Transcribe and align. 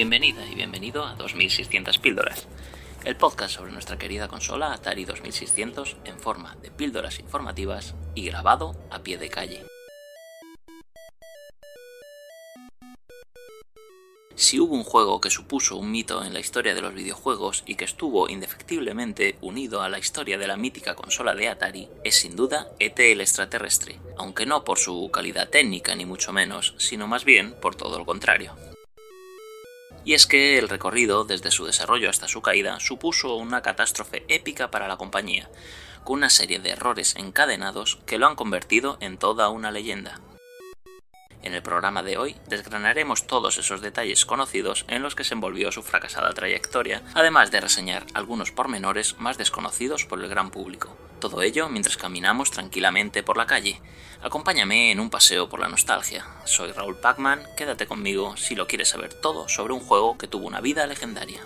Bienvenida 0.00 0.46
y 0.50 0.54
bienvenido 0.54 1.04
a 1.04 1.14
2600 1.14 1.98
píldoras, 1.98 2.48
el 3.04 3.16
podcast 3.16 3.56
sobre 3.56 3.70
nuestra 3.70 3.98
querida 3.98 4.28
consola 4.28 4.72
Atari 4.72 5.04
2600 5.04 5.98
en 6.06 6.18
forma 6.18 6.56
de 6.62 6.70
píldoras 6.70 7.18
informativas 7.18 7.94
y 8.14 8.24
grabado 8.24 8.74
a 8.90 9.00
pie 9.00 9.18
de 9.18 9.28
calle. 9.28 9.62
Si 14.34 14.58
hubo 14.58 14.74
un 14.74 14.84
juego 14.84 15.20
que 15.20 15.28
supuso 15.28 15.76
un 15.76 15.90
mito 15.90 16.24
en 16.24 16.32
la 16.32 16.40
historia 16.40 16.74
de 16.74 16.80
los 16.80 16.94
videojuegos 16.94 17.62
y 17.66 17.74
que 17.74 17.84
estuvo 17.84 18.30
indefectiblemente 18.30 19.36
unido 19.42 19.82
a 19.82 19.90
la 19.90 19.98
historia 19.98 20.38
de 20.38 20.48
la 20.48 20.56
mítica 20.56 20.94
consola 20.94 21.34
de 21.34 21.50
Atari, 21.50 21.90
es 22.04 22.14
sin 22.14 22.36
duda 22.36 22.68
ET 22.78 22.98
el 23.00 23.20
extraterrestre, 23.20 24.00
aunque 24.16 24.46
no 24.46 24.64
por 24.64 24.78
su 24.78 25.10
calidad 25.12 25.50
técnica 25.50 25.94
ni 25.94 26.06
mucho 26.06 26.32
menos, 26.32 26.74
sino 26.78 27.06
más 27.06 27.26
bien 27.26 27.52
por 27.60 27.74
todo 27.74 27.98
lo 27.98 28.06
contrario. 28.06 28.56
Y 30.04 30.14
es 30.14 30.26
que 30.26 30.58
el 30.58 30.68
recorrido, 30.68 31.24
desde 31.24 31.50
su 31.50 31.66
desarrollo 31.66 32.08
hasta 32.08 32.28
su 32.28 32.42
caída, 32.42 32.80
supuso 32.80 33.36
una 33.36 33.62
catástrofe 33.62 34.24
épica 34.28 34.70
para 34.70 34.88
la 34.88 34.96
compañía, 34.96 35.48
con 36.04 36.18
una 36.18 36.30
serie 36.30 36.58
de 36.58 36.70
errores 36.70 37.16
encadenados 37.16 37.98
que 38.06 38.18
lo 38.18 38.26
han 38.26 38.36
convertido 38.36 38.96
en 39.00 39.18
toda 39.18 39.50
una 39.50 39.70
leyenda. 39.70 40.20
En 41.42 41.54
el 41.54 41.62
programa 41.62 42.02
de 42.02 42.18
hoy 42.18 42.36
desgranaremos 42.48 43.26
todos 43.26 43.56
esos 43.56 43.80
detalles 43.80 44.26
conocidos 44.26 44.84
en 44.88 45.02
los 45.02 45.14
que 45.14 45.24
se 45.24 45.34
envolvió 45.34 45.72
su 45.72 45.82
fracasada 45.82 46.32
trayectoria, 46.34 47.02
además 47.14 47.50
de 47.50 47.60
reseñar 47.60 48.06
algunos 48.12 48.52
pormenores 48.52 49.18
más 49.18 49.38
desconocidos 49.38 50.04
por 50.04 50.22
el 50.22 50.28
gran 50.28 50.50
público. 50.50 50.96
Todo 51.20 51.42
ello 51.42 51.68
mientras 51.68 51.98
caminamos 51.98 52.50
tranquilamente 52.50 53.22
por 53.22 53.36
la 53.36 53.46
calle. 53.46 53.78
Acompáñame 54.22 54.90
en 54.90 55.00
un 55.00 55.10
paseo 55.10 55.50
por 55.50 55.60
la 55.60 55.68
nostalgia. 55.68 56.26
Soy 56.46 56.72
Raúl 56.72 56.96
Pacman, 56.96 57.42
quédate 57.58 57.86
conmigo 57.86 58.38
si 58.38 58.54
lo 58.54 58.66
quieres 58.66 58.88
saber 58.88 59.12
todo 59.12 59.46
sobre 59.46 59.74
un 59.74 59.80
juego 59.80 60.16
que 60.16 60.26
tuvo 60.26 60.46
una 60.46 60.62
vida 60.62 60.86
legendaria. 60.86 61.42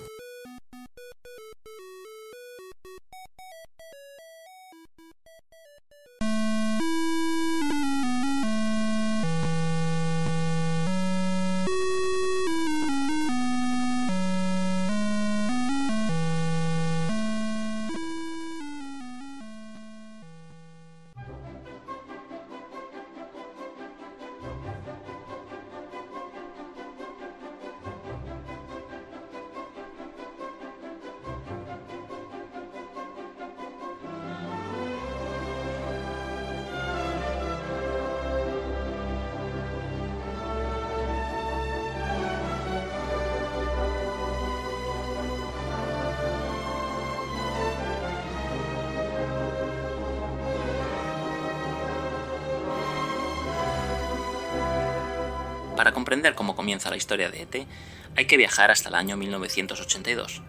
Comprender 56.04 56.34
cómo 56.34 56.54
comienza 56.54 56.90
la 56.90 56.98
historia 56.98 57.30
de 57.30 57.40
ET, 57.40 57.66
hay 58.14 58.26
que 58.26 58.36
viajar 58.36 58.70
hasta 58.70 58.90
el 58.90 58.94
año 58.94 59.16
1982. 59.16 60.42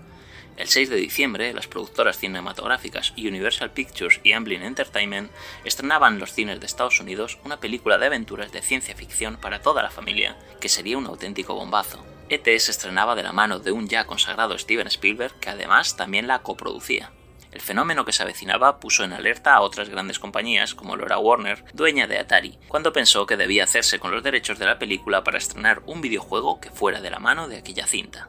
El 0.57 0.67
6 0.67 0.89
de 0.89 0.97
diciembre, 0.97 1.53
las 1.53 1.67
productoras 1.67 2.17
cinematográficas 2.17 3.13
Universal 3.15 3.71
Pictures 3.71 4.19
y 4.21 4.33
Amblin 4.33 4.63
Entertainment 4.63 5.31
estrenaban 5.63 6.15
en 6.15 6.19
los 6.19 6.33
cines 6.33 6.59
de 6.59 6.65
Estados 6.65 6.99
Unidos 6.99 7.39
una 7.45 7.61
película 7.61 7.97
de 7.97 8.07
aventuras 8.07 8.51
de 8.51 8.61
ciencia 8.61 8.97
ficción 8.97 9.37
para 9.37 9.61
toda 9.61 9.81
la 9.81 9.89
familia, 9.89 10.35
que 10.59 10.67
sería 10.67 10.97
un 10.97 11.05
auténtico 11.05 11.55
bombazo. 11.55 12.05
ET 12.27 12.43
se 12.43 12.71
estrenaba 12.71 13.15
de 13.15 13.23
la 13.23 13.31
mano 13.31 13.59
de 13.59 13.71
un 13.71 13.87
ya 13.87 14.05
consagrado 14.05 14.57
Steven 14.57 14.87
Spielberg, 14.87 15.39
que 15.39 15.51
además 15.51 15.95
también 15.95 16.27
la 16.27 16.39
coproducía. 16.39 17.13
El 17.55 17.61
fenómeno 17.61 18.03
que 18.03 18.11
se 18.11 18.21
avecinaba 18.21 18.81
puso 18.81 19.05
en 19.05 19.13
alerta 19.13 19.55
a 19.55 19.61
otras 19.61 19.87
grandes 19.87 20.19
compañías 20.19 20.75
como 20.75 20.97
Laura 20.97 21.19
Warner, 21.19 21.63
dueña 21.73 22.05
de 22.05 22.19
Atari, 22.19 22.59
cuando 22.67 22.91
pensó 22.91 23.25
que 23.25 23.37
debía 23.37 23.63
hacerse 23.63 23.97
con 23.97 24.11
los 24.11 24.23
derechos 24.23 24.59
de 24.59 24.65
la 24.65 24.77
película 24.77 25.23
para 25.23 25.37
estrenar 25.37 25.81
un 25.85 26.01
videojuego 26.01 26.59
que 26.59 26.69
fuera 26.69 26.99
de 26.99 27.11
la 27.11 27.19
mano 27.19 27.47
de 27.47 27.55
aquella 27.55 27.87
cinta. 27.87 28.27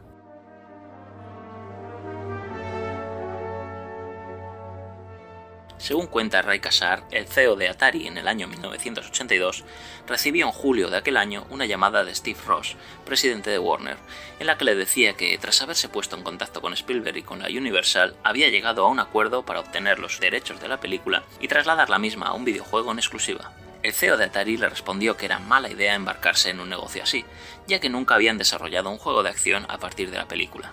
Según 5.78 6.06
cuenta 6.06 6.40
Ray 6.40 6.60
Kassar, 6.60 7.04
el 7.10 7.26
CEO 7.26 7.54
de 7.54 7.68
Atari 7.68 8.06
en 8.06 8.16
el 8.16 8.28
año 8.28 8.48
1982, 8.48 9.64
recibió 10.06 10.46
en 10.46 10.52
julio 10.52 10.88
de 10.88 10.96
aquel 10.96 11.18
año 11.18 11.46
una 11.50 11.66
llamada 11.66 12.02
de 12.02 12.14
Steve 12.14 12.38
Ross, 12.46 12.76
presidente 13.04 13.50
de 13.50 13.58
Warner, 13.58 13.98
en 14.40 14.46
la 14.46 14.56
que 14.56 14.64
le 14.64 14.74
decía 14.74 15.12
que, 15.12 15.36
tras 15.38 15.60
haberse 15.60 15.90
puesto 15.90 16.16
en 16.16 16.22
contacto 16.22 16.62
con 16.62 16.72
Spielberg 16.72 17.18
y 17.18 17.22
con 17.22 17.40
la 17.40 17.48
Universal, 17.48 18.16
había 18.24 18.48
llegado 18.48 18.86
a 18.86 18.88
un 18.88 19.00
acuerdo 19.00 19.44
para 19.44 19.60
obtener 19.60 19.98
los 19.98 20.18
derechos 20.18 20.60
de 20.60 20.68
la 20.68 20.80
película 20.80 21.22
y 21.40 21.48
trasladar 21.48 21.90
la 21.90 21.98
misma 21.98 22.28
a 22.28 22.32
un 22.32 22.46
videojuego 22.46 22.90
en 22.92 22.98
exclusiva. 22.98 23.52
El 23.82 23.92
CEO 23.92 24.16
de 24.16 24.24
Atari 24.24 24.56
le 24.56 24.68
respondió 24.68 25.16
que 25.16 25.26
era 25.26 25.38
mala 25.38 25.70
idea 25.70 25.94
embarcarse 25.94 26.50
en 26.50 26.60
un 26.60 26.70
negocio 26.70 27.02
así, 27.02 27.24
ya 27.68 27.80
que 27.80 27.90
nunca 27.90 28.14
habían 28.14 28.38
desarrollado 28.38 28.90
un 28.90 28.98
juego 28.98 29.22
de 29.22 29.28
acción 29.28 29.66
a 29.68 29.78
partir 29.78 30.10
de 30.10 30.16
la 30.16 30.26
película. 30.26 30.72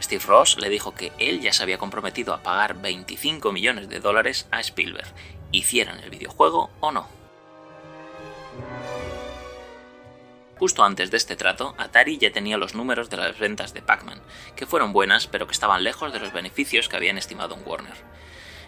Steve 0.00 0.24
Ross 0.26 0.56
le 0.58 0.68
dijo 0.68 0.94
que 0.94 1.12
él 1.18 1.40
ya 1.40 1.52
se 1.52 1.62
había 1.62 1.78
comprometido 1.78 2.34
a 2.34 2.42
pagar 2.42 2.80
25 2.80 3.52
millones 3.52 3.88
de 3.88 4.00
dólares 4.00 4.46
a 4.50 4.60
Spielberg, 4.60 5.12
hicieran 5.52 6.00
el 6.00 6.10
videojuego 6.10 6.70
o 6.80 6.92
no. 6.92 7.08
Justo 10.58 10.84
antes 10.84 11.10
de 11.10 11.16
este 11.16 11.36
trato, 11.36 11.74
Atari 11.78 12.18
ya 12.18 12.32
tenía 12.32 12.58
los 12.58 12.74
números 12.74 13.08
de 13.08 13.16
las 13.16 13.38
ventas 13.38 13.72
de 13.72 13.80
Pac-Man, 13.80 14.20
que 14.56 14.66
fueron 14.66 14.92
buenas 14.92 15.26
pero 15.26 15.46
que 15.46 15.52
estaban 15.54 15.84
lejos 15.84 16.12
de 16.12 16.20
los 16.20 16.34
beneficios 16.34 16.88
que 16.88 16.96
habían 16.96 17.16
estimado 17.16 17.54
en 17.54 17.66
Warner. 17.66 17.96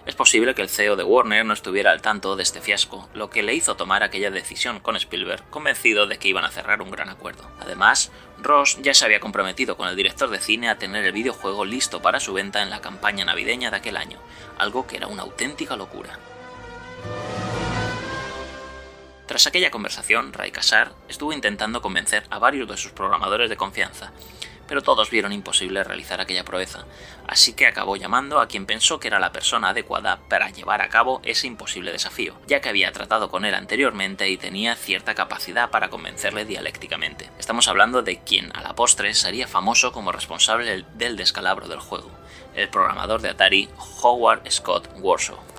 Es 0.04 0.16
posible 0.16 0.56
que 0.56 0.62
el 0.62 0.68
CEO 0.68 0.96
de 0.96 1.04
Warner 1.04 1.44
no 1.44 1.52
estuviera 1.52 1.92
al 1.92 2.02
tanto 2.02 2.34
de 2.34 2.42
este 2.42 2.60
fiasco, 2.60 3.08
lo 3.14 3.30
que 3.30 3.44
le 3.44 3.54
hizo 3.54 3.76
tomar 3.76 4.02
aquella 4.02 4.32
decisión 4.32 4.80
con 4.80 4.96
Spielberg, 4.96 5.48
convencido 5.48 6.08
de 6.08 6.18
que 6.18 6.26
iban 6.26 6.44
a 6.44 6.50
cerrar 6.50 6.82
un 6.82 6.90
gran 6.90 7.08
acuerdo. 7.08 7.48
Además, 7.60 8.10
Ross 8.40 8.78
ya 8.82 8.94
se 8.94 9.04
había 9.04 9.20
comprometido 9.20 9.76
con 9.76 9.88
el 9.88 9.94
director 9.94 10.28
de 10.28 10.40
cine 10.40 10.68
a 10.68 10.76
tener 10.76 11.04
el 11.04 11.12
videojuego 11.12 11.64
listo 11.64 12.02
para 12.02 12.18
su 12.18 12.32
venta 12.32 12.62
en 12.62 12.70
la 12.70 12.80
campaña 12.80 13.24
navideña 13.24 13.70
de 13.70 13.76
aquel 13.76 13.96
año, 13.96 14.18
algo 14.58 14.88
que 14.88 14.96
era 14.96 15.06
una 15.06 15.22
auténtica 15.22 15.76
locura. 15.76 16.18
Tras 19.26 19.46
aquella 19.46 19.70
conversación, 19.70 20.32
Ray 20.32 20.50
Kassar 20.50 20.92
estuvo 21.08 21.32
intentando 21.32 21.80
convencer 21.80 22.24
a 22.28 22.40
varios 22.40 22.68
de 22.68 22.76
sus 22.76 22.90
programadores 22.90 23.48
de 23.48 23.56
confianza, 23.56 24.12
pero 24.66 24.82
todos 24.82 25.10
vieron 25.10 25.32
imposible 25.32 25.84
realizar 25.84 26.20
aquella 26.20 26.44
proeza, 26.44 26.84
así 27.26 27.52
que 27.54 27.66
acabó 27.66 27.96
llamando 27.96 28.40
a 28.40 28.48
quien 28.48 28.66
pensó 28.66 28.98
que 29.00 29.08
era 29.08 29.20
la 29.20 29.32
persona 29.32 29.70
adecuada 29.70 30.20
para 30.28 30.50
llevar 30.50 30.82
a 30.82 30.88
cabo 30.88 31.20
ese 31.24 31.46
imposible 31.46 31.92
desafío, 31.92 32.34
ya 32.46 32.60
que 32.60 32.68
había 32.68 32.92
tratado 32.92 33.30
con 33.30 33.44
él 33.44 33.54
anteriormente 33.54 34.28
y 34.28 34.36
tenía 34.36 34.74
cierta 34.74 35.14
capacidad 35.14 35.70
para 35.70 35.88
convencerle 35.88 36.44
dialécticamente. 36.44 37.30
Estamos 37.38 37.68
hablando 37.68 38.02
de 38.02 38.20
quien 38.20 38.54
a 38.56 38.62
la 38.62 38.74
postre 38.74 39.14
sería 39.14 39.48
famoso 39.48 39.92
como 39.92 40.12
responsable 40.12 40.84
del 40.94 41.16
descalabro 41.16 41.68
del 41.68 41.80
juego, 41.80 42.10
el 42.54 42.68
programador 42.68 43.22
de 43.22 43.30
Atari 43.30 43.68
Howard 44.02 44.50
Scott 44.50 44.88
Warshaw. 45.00 45.51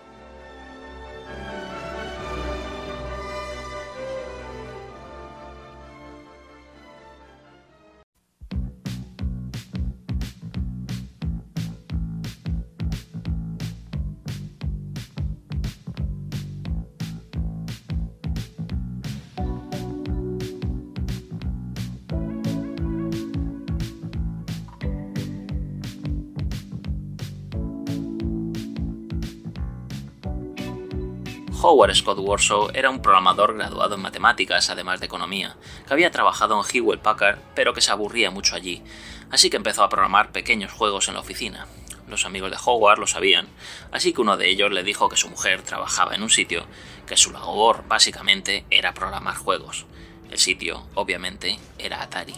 Howard 31.73 31.95
Scott 31.95 32.19
Warshaw 32.19 32.69
era 32.75 32.91
un 32.91 33.01
programador 33.01 33.55
graduado 33.55 33.95
en 33.95 34.01
matemáticas, 34.01 34.69
además 34.69 34.99
de 34.99 35.07
economía, 35.07 35.55
que 35.87 35.93
había 35.93 36.11
trabajado 36.11 36.55
en 36.55 36.69
Hewlett 36.71 37.01
Packard, 37.01 37.39
pero 37.55 37.73
que 37.73 37.81
se 37.81 37.91
aburría 37.91 38.29
mucho 38.29 38.55
allí, 38.55 38.83
así 39.31 39.49
que 39.49 39.57
empezó 39.57 39.81
a 39.81 39.89
programar 39.89 40.31
pequeños 40.31 40.71
juegos 40.71 41.07
en 41.07 41.15
la 41.15 41.21
oficina. 41.21 41.65
Los 42.07 42.25
amigos 42.25 42.51
de 42.51 42.57
Howard 42.63 42.99
lo 42.99 43.07
sabían, 43.07 43.47
así 43.91 44.13
que 44.13 44.21
uno 44.21 44.37
de 44.37 44.51
ellos 44.51 44.71
le 44.71 44.83
dijo 44.83 45.09
que 45.09 45.17
su 45.17 45.29
mujer 45.29 45.63
trabajaba 45.63 46.13
en 46.13 46.21
un 46.21 46.29
sitio, 46.29 46.67
que 47.07 47.17
su 47.17 47.31
labor 47.31 47.85
básicamente 47.87 48.65
era 48.69 48.93
programar 48.93 49.35
juegos. 49.35 49.87
El 50.29 50.37
sitio, 50.37 50.85
obviamente, 50.93 51.57
era 51.79 52.03
Atari. 52.03 52.35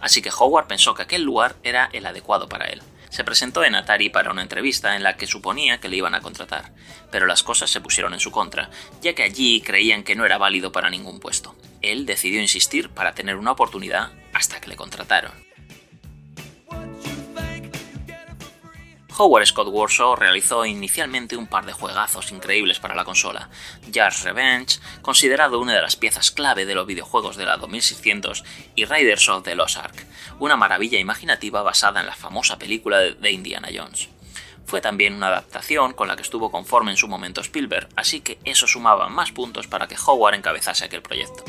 Así 0.00 0.22
que 0.22 0.30
Howard 0.36 0.66
pensó 0.66 0.94
que 0.94 1.02
aquel 1.02 1.22
lugar 1.22 1.56
era 1.62 1.88
el 1.92 2.06
adecuado 2.06 2.48
para 2.48 2.66
él. 2.66 2.82
Se 3.10 3.24
presentó 3.24 3.64
en 3.64 3.74
Atari 3.74 4.08
para 4.08 4.30
una 4.30 4.42
entrevista 4.42 4.94
en 4.94 5.02
la 5.02 5.16
que 5.16 5.26
suponía 5.26 5.80
que 5.80 5.88
le 5.88 5.96
iban 5.96 6.14
a 6.14 6.20
contratar, 6.20 6.72
pero 7.10 7.26
las 7.26 7.42
cosas 7.42 7.68
se 7.68 7.80
pusieron 7.80 8.14
en 8.14 8.20
su 8.20 8.30
contra, 8.30 8.70
ya 9.02 9.14
que 9.14 9.24
allí 9.24 9.60
creían 9.62 10.04
que 10.04 10.14
no 10.14 10.24
era 10.24 10.38
válido 10.38 10.70
para 10.70 10.90
ningún 10.90 11.18
puesto. 11.18 11.56
Él 11.82 12.06
decidió 12.06 12.40
insistir 12.40 12.88
para 12.90 13.14
tener 13.14 13.36
una 13.36 13.52
oportunidad 13.52 14.12
hasta 14.32 14.60
que 14.60 14.68
le 14.68 14.76
contrataron. 14.76 15.49
Howard 19.22 19.44
Scott 19.44 19.68
Warshaw 19.70 20.16
realizó 20.16 20.64
inicialmente 20.64 21.36
un 21.36 21.46
par 21.46 21.66
de 21.66 21.74
juegazos 21.74 22.32
increíbles 22.32 22.80
para 22.80 22.94
la 22.94 23.04
consola. 23.04 23.50
Jazz 23.90 24.22
Revenge, 24.22 24.80
considerado 25.02 25.60
una 25.60 25.74
de 25.74 25.82
las 25.82 25.94
piezas 25.94 26.30
clave 26.30 26.64
de 26.64 26.74
los 26.74 26.86
videojuegos 26.86 27.36
de 27.36 27.44
la 27.44 27.58
2600, 27.58 28.44
y 28.76 28.86
Raiders 28.86 29.28
of 29.28 29.42
the 29.42 29.54
Lost 29.54 29.76
Ark, 29.76 30.06
una 30.38 30.56
maravilla 30.56 30.98
imaginativa 30.98 31.60
basada 31.60 32.00
en 32.00 32.06
la 32.06 32.14
famosa 32.14 32.58
película 32.58 32.98
de 32.98 33.30
Indiana 33.30 33.68
Jones. 33.70 34.08
Fue 34.64 34.80
también 34.80 35.12
una 35.12 35.26
adaptación 35.26 35.92
con 35.92 36.08
la 36.08 36.16
que 36.16 36.22
estuvo 36.22 36.50
conforme 36.50 36.92
en 36.92 36.96
su 36.96 37.06
momento 37.06 37.42
Spielberg, 37.42 37.90
así 37.96 38.22
que 38.22 38.38
eso 38.46 38.66
sumaba 38.66 39.10
más 39.10 39.32
puntos 39.32 39.66
para 39.66 39.86
que 39.86 39.98
Howard 40.02 40.36
encabezase 40.36 40.86
aquel 40.86 41.02
proyecto. 41.02 41.44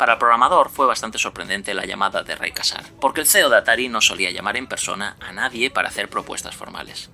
Para 0.00 0.14
el 0.14 0.18
programador 0.18 0.70
fue 0.70 0.86
bastante 0.86 1.18
sorprendente 1.18 1.74
la 1.74 1.84
llamada 1.84 2.22
de 2.22 2.34
Ray 2.34 2.52
Casar, 2.52 2.86
porque 3.02 3.20
el 3.20 3.26
CEO 3.26 3.50
de 3.50 3.58
Atari 3.58 3.90
no 3.90 4.00
solía 4.00 4.30
llamar 4.30 4.56
en 4.56 4.66
persona 4.66 5.18
a 5.20 5.30
nadie 5.30 5.70
para 5.70 5.88
hacer 5.88 6.08
propuestas 6.08 6.56
formales. 6.56 7.10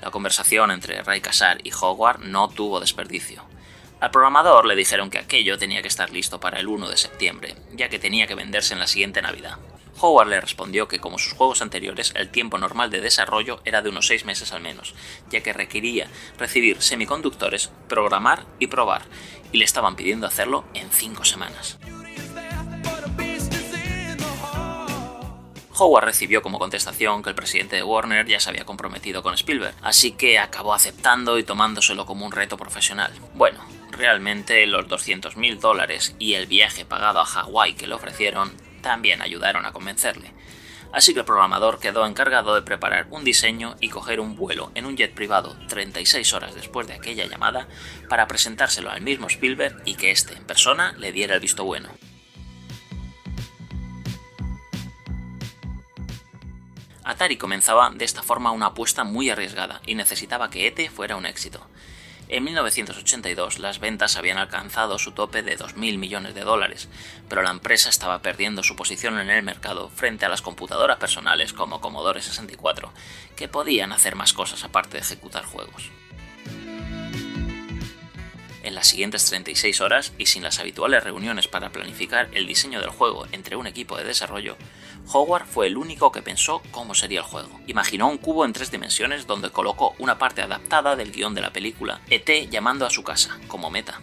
La 0.00 0.10
conversación 0.10 0.70
entre 0.70 1.02
Ray 1.02 1.20
Casar 1.20 1.58
y 1.64 1.70
Howard 1.78 2.20
no 2.20 2.48
tuvo 2.48 2.80
desperdicio. 2.80 3.44
Al 4.00 4.10
programador 4.10 4.64
le 4.64 4.74
dijeron 4.74 5.10
que 5.10 5.18
aquello 5.18 5.58
tenía 5.58 5.82
que 5.82 5.88
estar 5.88 6.08
listo 6.08 6.40
para 6.40 6.58
el 6.60 6.66
1 6.66 6.88
de 6.88 6.96
septiembre, 6.96 7.56
ya 7.74 7.90
que 7.90 7.98
tenía 7.98 8.26
que 8.26 8.34
venderse 8.34 8.72
en 8.72 8.80
la 8.80 8.86
siguiente 8.86 9.20
Navidad. 9.20 9.58
Howard 10.00 10.28
le 10.28 10.40
respondió 10.40 10.88
que 10.88 11.00
como 11.00 11.18
sus 11.18 11.34
juegos 11.34 11.60
anteriores 11.60 12.14
el 12.16 12.30
tiempo 12.30 12.56
normal 12.56 12.90
de 12.90 13.02
desarrollo 13.02 13.60
era 13.66 13.82
de 13.82 13.90
unos 13.90 14.06
6 14.06 14.24
meses 14.24 14.50
al 14.52 14.62
menos, 14.62 14.94
ya 15.28 15.42
que 15.42 15.52
requería 15.52 16.08
recibir 16.38 16.80
semiconductores, 16.80 17.70
programar 17.86 18.46
y 18.58 18.68
probar, 18.68 19.02
y 19.52 19.58
le 19.58 19.66
estaban 19.66 19.94
pidiendo 19.94 20.26
hacerlo 20.26 20.64
en 20.72 20.90
5 20.90 21.26
semanas. 21.26 21.78
Howard 25.76 26.04
recibió 26.04 26.40
como 26.40 26.60
contestación 26.60 27.22
que 27.22 27.30
el 27.30 27.34
presidente 27.34 27.76
de 27.76 27.82
Warner 27.82 28.26
ya 28.26 28.38
se 28.38 28.48
había 28.48 28.64
comprometido 28.64 29.22
con 29.22 29.34
Spielberg, 29.34 29.74
así 29.82 30.12
que 30.12 30.38
acabó 30.38 30.72
aceptando 30.72 31.36
y 31.38 31.42
tomándoselo 31.42 32.06
como 32.06 32.24
un 32.24 32.32
reto 32.32 32.56
profesional. 32.56 33.12
Bueno, 33.34 33.58
realmente 33.90 34.66
los 34.66 34.86
200.000 34.86 35.58
dólares 35.58 36.14
y 36.18 36.34
el 36.34 36.46
viaje 36.46 36.84
pagado 36.84 37.20
a 37.20 37.24
Hawái 37.24 37.74
que 37.74 37.88
le 37.88 37.94
ofrecieron 37.94 38.52
también 38.82 39.20
ayudaron 39.20 39.66
a 39.66 39.72
convencerle. 39.72 40.32
Así 40.92 41.12
que 41.12 41.20
el 41.20 41.26
programador 41.26 41.80
quedó 41.80 42.06
encargado 42.06 42.54
de 42.54 42.62
preparar 42.62 43.08
un 43.10 43.24
diseño 43.24 43.74
y 43.80 43.88
coger 43.88 44.20
un 44.20 44.36
vuelo 44.36 44.70
en 44.76 44.86
un 44.86 44.96
jet 44.96 45.12
privado 45.12 45.56
36 45.68 46.32
horas 46.34 46.54
después 46.54 46.86
de 46.86 46.94
aquella 46.94 47.26
llamada 47.26 47.66
para 48.08 48.28
presentárselo 48.28 48.90
al 48.90 49.00
mismo 49.00 49.26
Spielberg 49.26 49.82
y 49.84 49.96
que 49.96 50.12
éste 50.12 50.34
en 50.34 50.44
persona 50.44 50.92
le 50.98 51.10
diera 51.10 51.34
el 51.34 51.40
visto 51.40 51.64
bueno. 51.64 51.88
Atari 57.04 57.36
comenzaba 57.36 57.90
de 57.90 58.04
esta 58.04 58.22
forma 58.22 58.50
una 58.50 58.66
apuesta 58.66 59.04
muy 59.04 59.28
arriesgada 59.28 59.82
y 59.86 59.94
necesitaba 59.94 60.48
que 60.48 60.66
ET 60.66 60.90
fuera 60.90 61.16
un 61.16 61.26
éxito. 61.26 61.66
En 62.28 62.42
1982 62.44 63.58
las 63.58 63.78
ventas 63.78 64.16
habían 64.16 64.38
alcanzado 64.38 64.98
su 64.98 65.12
tope 65.12 65.42
de 65.42 65.58
2.000 65.58 65.98
millones 65.98 66.34
de 66.34 66.40
dólares, 66.40 66.88
pero 67.28 67.42
la 67.42 67.50
empresa 67.50 67.90
estaba 67.90 68.22
perdiendo 68.22 68.62
su 68.62 68.74
posición 68.74 69.18
en 69.18 69.28
el 69.28 69.42
mercado 69.42 69.90
frente 69.90 70.24
a 70.24 70.30
las 70.30 70.40
computadoras 70.40 70.96
personales 70.96 71.52
como 71.52 71.82
Commodore 71.82 72.22
64, 72.22 72.90
que 73.36 73.48
podían 73.48 73.92
hacer 73.92 74.16
más 74.16 74.32
cosas 74.32 74.64
aparte 74.64 74.96
de 74.96 75.02
ejecutar 75.02 75.44
juegos. 75.44 75.90
En 78.62 78.74
las 78.74 78.86
siguientes 78.86 79.26
36 79.26 79.82
horas 79.82 80.14
y 80.16 80.24
sin 80.24 80.42
las 80.42 80.58
habituales 80.58 81.04
reuniones 81.04 81.48
para 81.48 81.70
planificar 81.70 82.30
el 82.32 82.46
diseño 82.46 82.80
del 82.80 82.88
juego 82.88 83.26
entre 83.32 83.56
un 83.56 83.66
equipo 83.66 83.98
de 83.98 84.04
desarrollo, 84.04 84.56
Howard 85.12 85.46
fue 85.46 85.66
el 85.66 85.76
único 85.76 86.12
que 86.12 86.22
pensó 86.22 86.62
cómo 86.70 86.94
sería 86.94 87.20
el 87.20 87.26
juego. 87.26 87.60
Imaginó 87.66 88.08
un 88.08 88.18
cubo 88.18 88.44
en 88.44 88.52
tres 88.52 88.70
dimensiones 88.70 89.26
donde 89.26 89.50
colocó 89.50 89.94
una 89.98 90.18
parte 90.18 90.42
adaptada 90.42 90.96
del 90.96 91.12
guion 91.12 91.34
de 91.34 91.42
la 91.42 91.52
película, 91.52 92.00
ET 92.10 92.50
llamando 92.50 92.86
a 92.86 92.90
su 92.90 93.02
casa, 93.02 93.38
como 93.48 93.70
meta. 93.70 94.00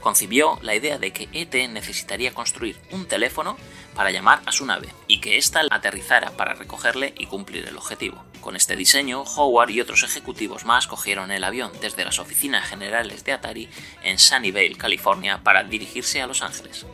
Concibió 0.00 0.58
la 0.62 0.76
idea 0.76 0.98
de 0.98 1.12
que 1.12 1.28
ET 1.32 1.52
necesitaría 1.68 2.32
construir 2.32 2.76
un 2.92 3.06
teléfono 3.06 3.56
para 3.96 4.12
llamar 4.12 4.40
a 4.46 4.52
su 4.52 4.64
nave 4.64 4.88
y 5.08 5.20
que 5.20 5.36
ésta 5.36 5.62
aterrizara 5.68 6.30
para 6.36 6.54
recogerle 6.54 7.12
y 7.18 7.26
cumplir 7.26 7.66
el 7.66 7.76
objetivo. 7.76 8.24
Con 8.40 8.54
este 8.54 8.76
diseño, 8.76 9.22
Howard 9.22 9.70
y 9.70 9.80
otros 9.80 10.04
ejecutivos 10.04 10.64
más 10.64 10.86
cogieron 10.86 11.32
el 11.32 11.42
avión 11.42 11.72
desde 11.80 12.04
las 12.04 12.20
oficinas 12.20 12.68
generales 12.68 13.24
de 13.24 13.32
Atari 13.32 13.68
en 14.04 14.20
Sunnyvale, 14.20 14.76
California, 14.76 15.40
para 15.42 15.64
dirigirse 15.64 16.22
a 16.22 16.28
Los 16.28 16.42
Ángeles. 16.42 16.86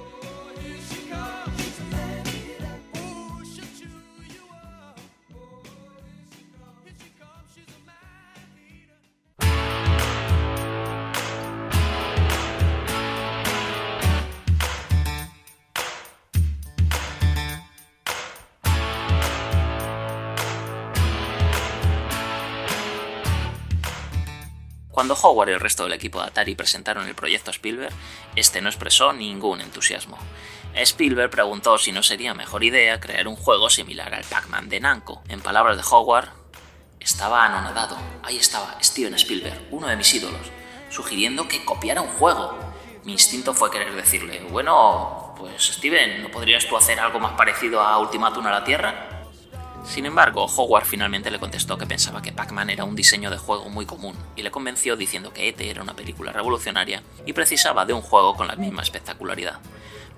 Cuando 25.12 25.28
Howard 25.28 25.50
y 25.50 25.52
el 25.52 25.60
resto 25.60 25.82
del 25.82 25.92
equipo 25.92 26.20
de 26.22 26.28
Atari 26.28 26.54
presentaron 26.54 27.06
el 27.06 27.14
proyecto 27.14 27.50
a 27.50 27.52
Spielberg, 27.52 27.92
este 28.34 28.62
no 28.62 28.70
expresó 28.70 29.12
ningún 29.12 29.60
entusiasmo. 29.60 30.16
Spielberg 30.74 31.28
preguntó 31.28 31.76
si 31.76 31.92
no 31.92 32.02
sería 32.02 32.32
mejor 32.32 32.64
idea 32.64 32.98
crear 32.98 33.28
un 33.28 33.36
juego 33.36 33.68
similar 33.68 34.14
al 34.14 34.24
Pac-Man 34.24 34.70
de 34.70 34.80
Namco. 34.80 35.22
En 35.28 35.42
palabras 35.42 35.76
de 35.76 35.82
Howard, 35.82 36.30
estaba 36.98 37.44
anonadado. 37.44 37.98
Ahí 38.22 38.38
estaba 38.38 38.78
Steven 38.82 39.12
Spielberg, 39.12 39.68
uno 39.70 39.86
de 39.86 39.96
mis 39.96 40.14
ídolos, 40.14 40.50
sugiriendo 40.88 41.46
que 41.46 41.62
copiara 41.62 42.00
un 42.00 42.08
juego. 42.08 42.58
Mi 43.04 43.12
instinto 43.12 43.52
fue 43.52 43.70
querer 43.70 43.94
decirle, 43.94 44.40
bueno, 44.48 45.34
pues 45.36 45.62
Steven, 45.62 46.22
¿no 46.22 46.30
podrías 46.30 46.66
tú 46.66 46.74
hacer 46.74 46.98
algo 46.98 47.20
más 47.20 47.32
parecido 47.32 47.82
a 47.82 47.98
Ultimatum 47.98 48.46
a 48.46 48.50
la 48.50 48.64
Tierra? 48.64 49.11
Sin 49.84 50.06
embargo, 50.06 50.46
Howard 50.46 50.84
finalmente 50.84 51.30
le 51.30 51.40
contestó 51.40 51.76
que 51.76 51.86
pensaba 51.86 52.22
que 52.22 52.32
Pac-Man 52.32 52.70
era 52.70 52.84
un 52.84 52.94
diseño 52.94 53.30
de 53.30 53.36
juego 53.36 53.68
muy 53.68 53.84
común 53.84 54.16
y 54.36 54.42
le 54.42 54.50
convenció 54.50 54.96
diciendo 54.96 55.32
que 55.32 55.48
ET 55.48 55.60
era 55.60 55.82
una 55.82 55.96
película 55.96 56.32
revolucionaria 56.32 57.02
y 57.26 57.32
precisaba 57.32 57.84
de 57.84 57.92
un 57.92 58.00
juego 58.00 58.34
con 58.36 58.46
la 58.46 58.56
misma 58.56 58.82
espectacularidad. 58.82 59.60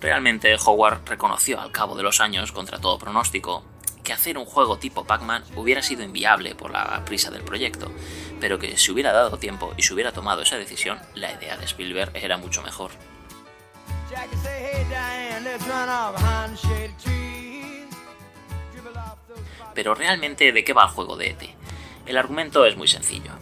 Realmente 0.00 0.54
Howard 0.64 1.00
reconoció 1.06 1.61
al 1.61 1.73
cabo 1.73 1.97
de 1.97 2.02
los 2.02 2.21
años, 2.21 2.52
contra 2.52 2.78
todo 2.78 2.99
pronóstico, 2.99 3.64
que 4.02 4.12
hacer 4.12 4.37
un 4.37 4.44
juego 4.44 4.78
tipo 4.78 5.04
Pac-Man 5.04 5.42
hubiera 5.56 5.83
sido 5.83 6.02
inviable 6.02 6.54
por 6.54 6.71
la 6.71 7.02
prisa 7.06 7.30
del 7.30 7.42
proyecto, 7.42 7.90
pero 8.38 8.59
que 8.59 8.76
si 8.76 8.92
hubiera 8.92 9.12
dado 9.12 9.38
tiempo 9.38 9.73
y 9.78 9.83
se 9.83 9.94
hubiera 9.94 10.12
tomado 10.12 10.42
esa 10.42 10.56
decisión, 10.56 11.00
la 11.14 11.33
idea 11.33 11.56
de 11.56 11.64
Spielberg 11.64 12.12
era 12.14 12.37
mucho 12.37 12.62
mejor. 12.62 12.90
Pero 19.75 19.94
realmente, 19.94 20.52
¿de 20.52 20.64
qué 20.64 20.73
va 20.73 20.84
el 20.84 20.90
juego 20.90 21.16
de 21.16 21.30
ET? 21.30 21.42
El 22.06 22.16
argumento 22.16 22.66
es 22.66 22.76
muy 22.76 22.88
sencillo. 22.88 23.32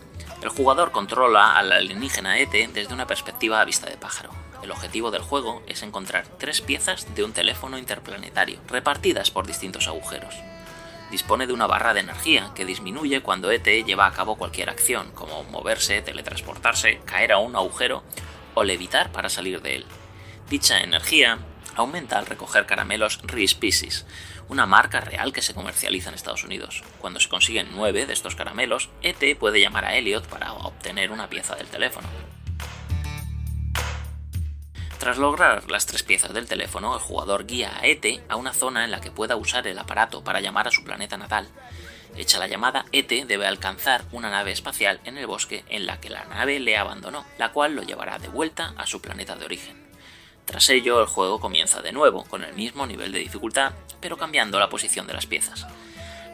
El 0.42 0.48
jugador 0.48 0.90
controla 0.90 1.56
al 1.56 1.70
alienígena 1.72 2.38
ET 2.38 2.50
desde 2.50 2.94
una 2.94 3.06
perspectiva 3.06 3.60
a 3.60 3.64
vista 3.64 3.88
de 3.88 3.96
pájaro. 3.96 4.30
El 4.62 4.70
objetivo 4.70 5.10
del 5.10 5.22
juego 5.22 5.62
es 5.66 5.82
encontrar 5.82 6.26
tres 6.38 6.60
piezas 6.60 7.14
de 7.14 7.24
un 7.24 7.32
teléfono 7.32 7.78
interplanetario, 7.78 8.60
repartidas 8.68 9.30
por 9.30 9.46
distintos 9.46 9.88
agujeros. 9.88 10.34
Dispone 11.10 11.46
de 11.46 11.52
una 11.52 11.66
barra 11.66 11.94
de 11.94 12.00
energía 12.00 12.52
que 12.54 12.64
disminuye 12.64 13.20
cuando 13.20 13.50
ET 13.50 13.66
lleva 13.84 14.06
a 14.06 14.12
cabo 14.12 14.36
cualquier 14.36 14.70
acción, 14.70 15.10
como 15.12 15.42
moverse, 15.44 16.00
teletransportarse, 16.00 17.00
caer 17.04 17.32
a 17.32 17.38
un 17.38 17.54
agujero 17.54 18.02
o 18.54 18.64
levitar 18.64 19.12
para 19.12 19.28
salir 19.28 19.60
de 19.62 19.76
él. 19.76 19.86
Dicha 20.48 20.80
energía 20.80 21.38
aumenta 21.76 22.18
al 22.18 22.26
recoger 22.26 22.66
caramelos 22.66 23.20
Reese 23.22 23.56
Pieces, 23.56 24.06
una 24.48 24.66
marca 24.66 25.00
real 25.00 25.32
que 25.32 25.42
se 25.42 25.54
comercializa 25.54 26.08
en 26.08 26.14
Estados 26.14 26.44
Unidos. 26.44 26.82
Cuando 26.98 27.20
se 27.20 27.28
consiguen 27.28 27.68
nueve 27.72 28.06
de 28.06 28.12
estos 28.12 28.34
caramelos, 28.34 28.90
ET 29.02 29.38
puede 29.38 29.60
llamar 29.60 29.84
a 29.84 29.96
Elliot 29.96 30.26
para 30.26 30.52
obtener 30.52 31.10
una 31.10 31.28
pieza 31.28 31.54
del 31.56 31.68
teléfono. 31.68 32.08
Tras 35.02 35.18
lograr 35.18 35.68
las 35.68 35.86
tres 35.86 36.04
piezas 36.04 36.32
del 36.32 36.46
teléfono, 36.46 36.94
el 36.94 37.00
jugador 37.00 37.44
guía 37.44 37.72
a 37.76 37.86
ET 37.86 38.22
a 38.28 38.36
una 38.36 38.52
zona 38.52 38.84
en 38.84 38.92
la 38.92 39.00
que 39.00 39.10
pueda 39.10 39.34
usar 39.34 39.66
el 39.66 39.78
aparato 39.78 40.22
para 40.22 40.40
llamar 40.40 40.68
a 40.68 40.70
su 40.70 40.84
planeta 40.84 41.16
natal. 41.16 41.48
Hecha 42.16 42.38
la 42.38 42.46
llamada, 42.46 42.84
ET 42.92 43.08
debe 43.26 43.46
alcanzar 43.48 44.04
una 44.12 44.30
nave 44.30 44.52
espacial 44.52 45.00
en 45.04 45.18
el 45.18 45.26
bosque 45.26 45.64
en 45.68 45.86
la 45.86 45.98
que 45.98 46.08
la 46.08 46.24
nave 46.26 46.60
le 46.60 46.76
abandonó, 46.76 47.24
la 47.36 47.50
cual 47.50 47.74
lo 47.74 47.82
llevará 47.82 48.18
de 48.20 48.28
vuelta 48.28 48.74
a 48.76 48.86
su 48.86 49.00
planeta 49.00 49.34
de 49.34 49.44
origen. 49.44 49.81
Tras 50.52 50.68
ello, 50.68 51.00
el 51.00 51.06
juego 51.06 51.40
comienza 51.40 51.80
de 51.80 51.92
nuevo, 51.92 52.24
con 52.24 52.44
el 52.44 52.52
mismo 52.52 52.86
nivel 52.86 53.10
de 53.10 53.20
dificultad, 53.20 53.72
pero 54.02 54.18
cambiando 54.18 54.60
la 54.60 54.68
posición 54.68 55.06
de 55.06 55.14
las 55.14 55.24
piezas. 55.24 55.66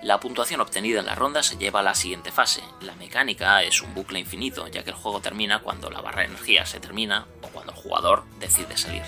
La 0.03 0.19
puntuación 0.19 0.61
obtenida 0.61 0.99
en 0.99 1.07
la 1.07 1.15
ronda 1.15 1.45
se 1.45 1.57
lleva 1.57 1.79
a 1.79 1.85
la 1.85 1.95
siguiente 1.95 2.33
fase. 2.33 2.65
La 2.81 2.97
mecánica 2.97 3.63
es 3.63 3.81
un 3.81 3.95
bucle 3.95 4.19
infinito, 4.19 4.67
ya 4.67 4.83
que 4.83 4.91
el 4.91 4.97
juego 4.97 5.21
termina 5.21 5.61
cuando 5.61 5.89
la 5.89 6.01
barra 6.01 6.23
de 6.23 6.29
energía 6.31 6.67
se 6.67 6.81
termina 6.81 7.27
o 7.43 7.47
cuando 7.47 7.71
el 7.71 7.79
jugador 7.79 8.25
decide 8.41 8.77
salir. 8.77 9.05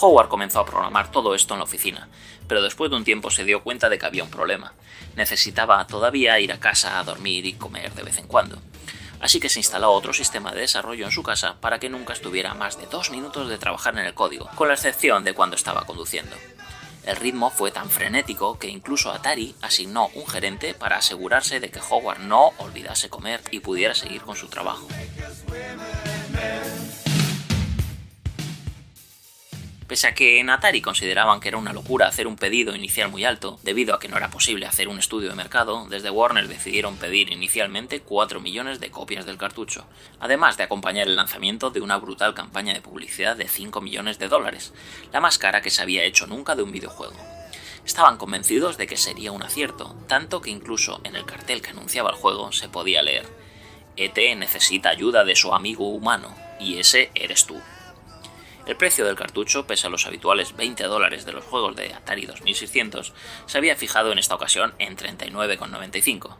Howard 0.00 0.28
comenzó 0.28 0.60
a 0.60 0.66
programar 0.66 1.10
todo 1.10 1.34
esto 1.34 1.54
en 1.54 1.58
la 1.58 1.64
oficina, 1.64 2.08
pero 2.46 2.62
después 2.62 2.88
de 2.88 2.96
un 2.96 3.04
tiempo 3.04 3.32
se 3.32 3.44
dio 3.44 3.64
cuenta 3.64 3.88
de 3.88 3.98
que 3.98 4.06
había 4.06 4.22
un 4.22 4.30
problema. 4.30 4.74
Necesitaba 5.16 5.84
todavía 5.88 6.38
ir 6.38 6.52
a 6.52 6.60
casa 6.60 7.00
a 7.00 7.02
dormir 7.02 7.46
y 7.46 7.54
comer 7.54 7.92
de 7.94 8.04
vez 8.04 8.18
en 8.18 8.28
cuando. 8.28 8.62
Así 9.24 9.40
que 9.40 9.48
se 9.48 9.58
instaló 9.58 9.90
otro 9.90 10.12
sistema 10.12 10.52
de 10.52 10.60
desarrollo 10.60 11.06
en 11.06 11.10
su 11.10 11.22
casa 11.22 11.56
para 11.58 11.78
que 11.78 11.88
nunca 11.88 12.12
estuviera 12.12 12.52
más 12.52 12.76
de 12.76 12.84
dos 12.84 13.10
minutos 13.10 13.48
de 13.48 13.56
trabajar 13.56 13.98
en 13.98 14.04
el 14.04 14.12
código, 14.12 14.50
con 14.54 14.68
la 14.68 14.74
excepción 14.74 15.24
de 15.24 15.32
cuando 15.32 15.56
estaba 15.56 15.86
conduciendo. 15.86 16.36
El 17.06 17.16
ritmo 17.16 17.48
fue 17.48 17.70
tan 17.70 17.88
frenético 17.88 18.58
que 18.58 18.68
incluso 18.68 19.10
Atari 19.10 19.54
asignó 19.62 20.10
un 20.12 20.26
gerente 20.26 20.74
para 20.74 20.98
asegurarse 20.98 21.58
de 21.58 21.70
que 21.70 21.80
Howard 21.80 22.18
no 22.18 22.52
olvidase 22.58 23.08
comer 23.08 23.40
y 23.50 23.60
pudiera 23.60 23.94
seguir 23.94 24.20
con 24.20 24.36
su 24.36 24.48
trabajo. 24.48 24.86
Pese 29.86 30.06
a 30.06 30.14
que 30.14 30.40
en 30.40 30.48
Atari 30.48 30.80
consideraban 30.80 31.40
que 31.40 31.48
era 31.48 31.58
una 31.58 31.74
locura 31.74 32.08
hacer 32.08 32.26
un 32.26 32.36
pedido 32.36 32.74
inicial 32.74 33.10
muy 33.10 33.24
alto, 33.24 33.58
debido 33.62 33.94
a 33.94 33.98
que 33.98 34.08
no 34.08 34.16
era 34.16 34.30
posible 34.30 34.66
hacer 34.66 34.88
un 34.88 34.98
estudio 34.98 35.28
de 35.28 35.34
mercado, 35.34 35.86
desde 35.88 36.10
Warner 36.10 36.48
decidieron 36.48 36.96
pedir 36.96 37.30
inicialmente 37.30 38.00
4 38.00 38.40
millones 38.40 38.80
de 38.80 38.90
copias 38.90 39.26
del 39.26 39.36
cartucho, 39.36 39.86
además 40.20 40.56
de 40.56 40.62
acompañar 40.62 41.06
el 41.06 41.16
lanzamiento 41.16 41.70
de 41.70 41.82
una 41.82 41.98
brutal 41.98 42.32
campaña 42.32 42.72
de 42.72 42.80
publicidad 42.80 43.36
de 43.36 43.46
5 43.46 43.82
millones 43.82 44.18
de 44.18 44.28
dólares, 44.28 44.72
la 45.12 45.20
más 45.20 45.36
cara 45.36 45.60
que 45.60 45.70
se 45.70 45.82
había 45.82 46.04
hecho 46.04 46.26
nunca 46.26 46.56
de 46.56 46.62
un 46.62 46.72
videojuego. 46.72 47.16
Estaban 47.84 48.16
convencidos 48.16 48.78
de 48.78 48.86
que 48.86 48.96
sería 48.96 49.32
un 49.32 49.42
acierto, 49.42 49.94
tanto 50.08 50.40
que 50.40 50.50
incluso 50.50 51.02
en 51.04 51.14
el 51.14 51.26
cartel 51.26 51.60
que 51.60 51.70
anunciaba 51.70 52.10
el 52.10 52.16
juego 52.16 52.52
se 52.52 52.70
podía 52.70 53.02
leer 53.02 53.26
ET 53.96 54.16
necesita 54.36 54.88
ayuda 54.88 55.24
de 55.24 55.36
su 55.36 55.54
amigo 55.54 55.88
humano, 55.88 56.34
y 56.58 56.78
ese 56.78 57.10
eres 57.14 57.46
tú. 57.46 57.60
El 58.66 58.76
precio 58.76 59.04
del 59.04 59.14
cartucho, 59.14 59.66
pese 59.66 59.86
a 59.86 59.90
los 59.90 60.06
habituales 60.06 60.56
20 60.56 60.84
dólares 60.84 61.26
de 61.26 61.32
los 61.32 61.44
juegos 61.44 61.76
de 61.76 61.92
Atari 61.92 62.24
2600, 62.24 63.12
se 63.44 63.58
había 63.58 63.76
fijado 63.76 64.10
en 64.10 64.18
esta 64.18 64.34
ocasión 64.34 64.74
en 64.78 64.96
39,95. 64.96 66.36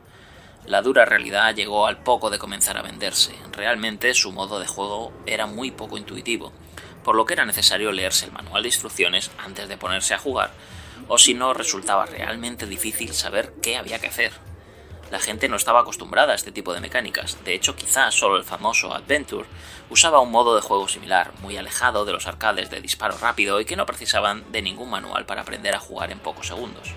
La 0.64 0.80
dura 0.80 1.04
realidad 1.04 1.54
llegó 1.54 1.86
al 1.86 2.02
poco 2.02 2.30
de 2.30 2.38
comenzar 2.38 2.78
a 2.78 2.82
venderse. 2.82 3.34
Realmente 3.52 4.14
su 4.14 4.32
modo 4.32 4.58
de 4.58 4.66
juego 4.66 5.12
era 5.26 5.44
muy 5.44 5.70
poco 5.70 5.98
intuitivo, 5.98 6.54
por 7.04 7.14
lo 7.14 7.26
que 7.26 7.34
era 7.34 7.44
necesario 7.44 7.92
leerse 7.92 8.24
el 8.24 8.32
manual 8.32 8.62
de 8.62 8.68
instrucciones 8.68 9.30
antes 9.36 9.68
de 9.68 9.76
ponerse 9.76 10.14
a 10.14 10.18
jugar, 10.18 10.52
o 11.08 11.18
si 11.18 11.34
no 11.34 11.52
resultaba 11.52 12.06
realmente 12.06 12.64
difícil 12.64 13.12
saber 13.12 13.52
qué 13.60 13.76
había 13.76 13.98
que 13.98 14.06
hacer. 14.06 14.32
La 15.14 15.20
gente 15.20 15.48
no 15.48 15.54
estaba 15.54 15.78
acostumbrada 15.78 16.32
a 16.32 16.34
este 16.34 16.50
tipo 16.50 16.74
de 16.74 16.80
mecánicas, 16.80 17.38
de 17.44 17.54
hecho 17.54 17.76
quizás 17.76 18.16
solo 18.16 18.36
el 18.36 18.42
famoso 18.42 18.92
Adventure 18.92 19.46
usaba 19.88 20.18
un 20.18 20.32
modo 20.32 20.56
de 20.56 20.60
juego 20.60 20.88
similar, 20.88 21.30
muy 21.40 21.56
alejado 21.56 22.04
de 22.04 22.12
los 22.12 22.26
arcades 22.26 22.68
de 22.68 22.80
disparo 22.80 23.16
rápido 23.18 23.60
y 23.60 23.64
que 23.64 23.76
no 23.76 23.86
precisaban 23.86 24.42
de 24.50 24.60
ningún 24.60 24.90
manual 24.90 25.24
para 25.24 25.42
aprender 25.42 25.76
a 25.76 25.78
jugar 25.78 26.10
en 26.10 26.18
pocos 26.18 26.48
segundos. 26.48 26.94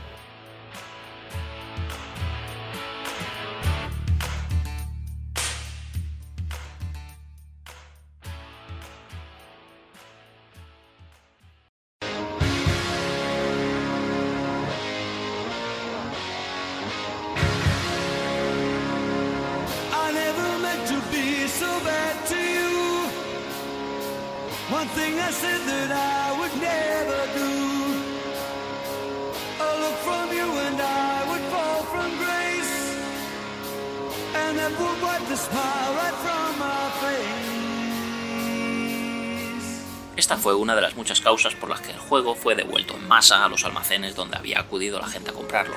Esta 40.15 40.37
fue 40.37 40.55
una 40.55 40.75
de 40.75 40.81
las 40.81 40.95
muchas 40.95 41.21
causas 41.21 41.55
por 41.55 41.69
las 41.69 41.81
que 41.81 41.91
el 41.91 41.99
juego 41.99 42.35
fue 42.35 42.55
devuelto 42.55 42.95
en 42.95 43.07
masa 43.07 43.45
a 43.45 43.49
los 43.49 43.63
almacenes 43.63 44.15
donde 44.15 44.37
había 44.37 44.59
acudido 44.59 44.99
la 44.99 45.07
gente 45.07 45.29
a 45.29 45.33
comprarlo, 45.33 45.75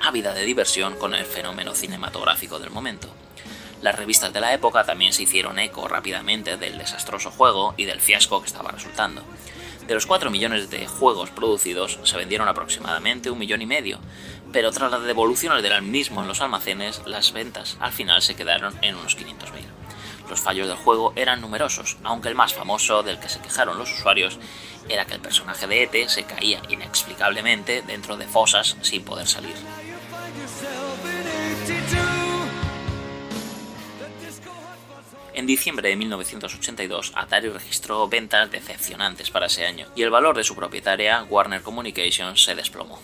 ávida 0.00 0.32
de 0.32 0.44
diversión 0.44 0.96
con 0.96 1.14
el 1.14 1.24
fenómeno 1.24 1.74
cinematográfico 1.74 2.58
del 2.58 2.70
momento. 2.70 3.08
Las 3.82 3.96
revistas 3.96 4.32
de 4.32 4.40
la 4.40 4.52
época 4.52 4.84
también 4.84 5.12
se 5.12 5.22
hicieron 5.22 5.58
eco 5.58 5.88
rápidamente 5.88 6.58
del 6.58 6.76
desastroso 6.76 7.30
juego 7.30 7.74
y 7.78 7.86
del 7.86 8.00
fiasco 8.00 8.40
que 8.40 8.46
estaba 8.46 8.70
resultando. 8.70 9.22
De 9.86 9.94
los 9.94 10.06
4 10.06 10.30
millones 10.30 10.68
de 10.70 10.86
juegos 10.86 11.30
producidos 11.30 11.98
se 12.04 12.16
vendieron 12.16 12.46
aproximadamente 12.46 13.30
un 13.30 13.38
millón 13.38 13.62
y 13.62 13.66
medio, 13.66 13.98
pero 14.52 14.70
tras 14.70 14.90
las 14.90 15.02
devoluciones 15.02 15.62
del 15.62 15.82
mismo 15.82 16.20
en 16.20 16.28
los 16.28 16.42
almacenes, 16.42 17.00
las 17.06 17.32
ventas 17.32 17.76
al 17.80 17.92
final 17.92 18.20
se 18.20 18.36
quedaron 18.36 18.76
en 18.82 18.96
unos 18.96 19.16
500.000. 19.16 19.64
Los 20.28 20.40
fallos 20.40 20.68
del 20.68 20.76
juego 20.76 21.12
eran 21.16 21.40
numerosos, 21.40 21.96
aunque 22.04 22.28
el 22.28 22.36
más 22.36 22.54
famoso 22.54 23.02
del 23.02 23.18
que 23.18 23.28
se 23.28 23.40
quejaron 23.40 23.78
los 23.78 23.92
usuarios 23.92 24.38
era 24.88 25.06
que 25.06 25.14
el 25.14 25.20
personaje 25.20 25.66
de 25.66 25.82
ET 25.82 26.08
se 26.08 26.24
caía 26.24 26.62
inexplicablemente 26.68 27.82
dentro 27.82 28.16
de 28.16 28.26
fosas 28.26 28.76
sin 28.82 29.04
poder 29.04 29.26
salir. 29.26 29.56
En 35.40 35.46
diciembre 35.46 35.88
de 35.88 35.96
1982, 35.96 37.12
Atari 37.14 37.48
registró 37.48 38.06
ventas 38.08 38.50
decepcionantes 38.50 39.30
para 39.30 39.46
ese 39.46 39.64
año, 39.64 39.86
y 39.96 40.02
el 40.02 40.10
valor 40.10 40.36
de 40.36 40.44
su 40.44 40.54
propietaria, 40.54 41.24
Warner 41.30 41.62
Communications, 41.62 42.44
se 42.44 42.54
desplomó. 42.54 43.00